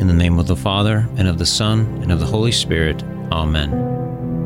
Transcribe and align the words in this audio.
In 0.00 0.06
the 0.06 0.14
name 0.14 0.38
of 0.38 0.46
the 0.46 0.56
Father, 0.56 1.06
and 1.18 1.28
of 1.28 1.36
the 1.36 1.44
Son, 1.44 1.80
and 2.02 2.10
of 2.10 2.20
the 2.20 2.26
Holy 2.26 2.52
Spirit. 2.52 3.02
Amen. 3.30 3.70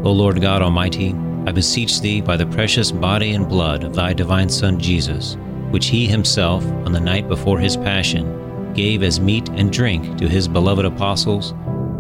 O 0.04 0.10
Lord 0.10 0.40
God 0.40 0.62
Almighty, 0.62 1.14
I 1.46 1.52
beseech 1.52 2.00
thee 2.00 2.20
by 2.20 2.36
the 2.36 2.44
precious 2.44 2.90
body 2.90 3.34
and 3.34 3.49
blood 3.49 3.84
of 3.84 3.94
thy 3.94 4.14
divine 4.14 4.48
Son 4.48 4.80
Jesus, 4.80 5.36
which 5.70 5.86
he 5.86 6.06
himself, 6.06 6.64
on 6.84 6.90
the 6.90 6.98
night 6.98 7.28
before 7.28 7.60
his 7.60 7.76
passion, 7.76 8.72
gave 8.75 9.04
as 9.04 9.20
meat 9.20 9.48
and 9.50 9.72
drink 9.72 10.18
to 10.18 10.29
his 10.29 10.48
beloved 10.48 10.84
apostles, 10.84 11.52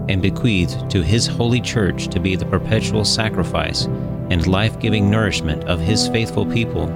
and 0.08 0.20
bequeathed 0.20 0.90
to 0.90 1.04
his 1.04 1.28
holy 1.28 1.60
church 1.60 2.08
to 2.08 2.18
be 2.18 2.34
the 2.34 2.46
perpetual 2.46 3.04
sacrifice 3.04 3.84
and 4.30 4.48
life 4.48 4.80
giving 4.80 5.08
nourishment 5.08 5.62
of 5.64 5.78
his 5.78 6.08
faithful 6.08 6.44
people, 6.44 6.86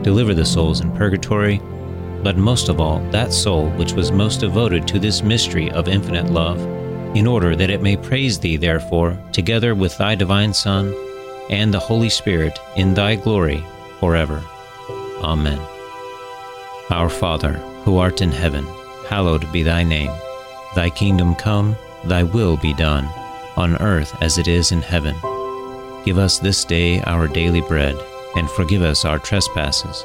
deliver 0.00 0.32
the 0.32 0.46
souls 0.46 0.80
in 0.80 0.90
purgatory, 0.96 1.60
but 2.22 2.36
most 2.36 2.68
of 2.68 2.80
all, 2.80 3.00
that 3.10 3.32
soul 3.32 3.70
which 3.70 3.92
was 3.92 4.12
most 4.12 4.40
devoted 4.40 4.86
to 4.88 4.98
this 4.98 5.22
mystery 5.22 5.70
of 5.70 5.88
infinite 5.88 6.30
love, 6.30 6.60
in 7.16 7.26
order 7.26 7.56
that 7.56 7.70
it 7.70 7.82
may 7.82 7.96
praise 7.96 8.38
thee, 8.38 8.56
therefore, 8.56 9.18
together 9.32 9.74
with 9.74 9.96
thy 9.98 10.14
divine 10.14 10.52
Son 10.52 10.94
and 11.50 11.74
the 11.74 11.78
Holy 11.78 12.08
Spirit 12.08 12.58
in 12.76 12.94
thy 12.94 13.16
glory 13.16 13.64
forever. 13.98 14.42
Amen. 15.22 15.58
Our 16.90 17.08
Father, 17.08 17.54
who 17.84 17.98
art 17.98 18.20
in 18.20 18.30
heaven, 18.30 18.64
hallowed 19.08 19.50
be 19.52 19.62
thy 19.62 19.82
name. 19.82 20.12
Thy 20.74 20.90
kingdom 20.90 21.34
come, 21.34 21.76
thy 22.04 22.22
will 22.22 22.56
be 22.56 22.74
done, 22.74 23.04
on 23.56 23.76
earth 23.82 24.16
as 24.22 24.38
it 24.38 24.46
is 24.46 24.70
in 24.70 24.82
heaven. 24.82 25.16
Give 26.04 26.18
us 26.18 26.38
this 26.38 26.64
day 26.64 27.00
our 27.02 27.26
daily 27.26 27.60
bread, 27.60 27.96
and 28.36 28.48
forgive 28.50 28.82
us 28.82 29.04
our 29.04 29.18
trespasses, 29.18 30.04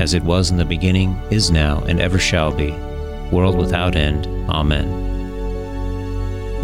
as 0.00 0.14
it 0.14 0.22
was 0.24 0.50
in 0.50 0.56
the 0.56 0.64
beginning, 0.64 1.20
is 1.30 1.50
now, 1.50 1.84
and 1.84 2.00
ever 2.00 2.18
shall 2.18 2.50
be, 2.50 2.72
world 3.30 3.56
without 3.56 3.94
end. 3.94 4.26
Amen. 4.48 4.88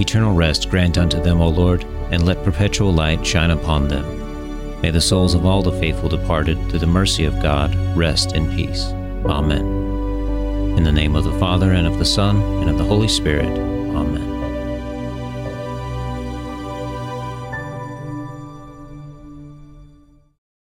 Eternal 0.01 0.35
rest 0.35 0.71
grant 0.71 0.99
unto 0.99 1.23
them, 1.23 1.41
O 1.41 1.49
Lord, 1.49 1.85
and 2.11 2.25
let 2.25 2.43
perpetual 2.43 2.93
light 2.93 3.25
shine 3.27 3.51
upon 3.51 3.89
them. 3.89 4.81
May 4.81 4.91
the 4.91 5.01
souls 5.01 5.35
of 5.35 5.45
all 5.45 5.63
the 5.63 5.73
faithful 5.73 6.09
departed, 6.09 6.59
through 6.69 6.81
the 6.81 6.87
mercy 6.87 7.25
of 7.25 7.43
God, 7.43 7.75
rest 7.97 8.35
in 8.35 8.51
peace. 8.55 8.87
Amen. 9.27 9.67
In 10.77 10.85
the 10.85 10.93
name 10.93 11.15
of 11.15 11.25
the 11.25 11.39
Father, 11.39 11.73
and 11.73 11.87
of 11.87 11.99
the 11.99 12.05
Son, 12.05 12.41
and 12.61 12.71
of 12.71 12.79
the 12.79 12.85
Holy 12.85 13.09
Spirit. 13.09 13.67